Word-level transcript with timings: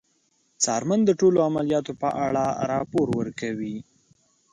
څارمن 0.63 0.99
د 1.05 1.11
ټولو 1.19 1.37
عملیاتو 1.47 1.93
په 2.01 2.09
اړه 2.25 2.45
راپور 2.71 3.07
ورکوي. 3.19 3.77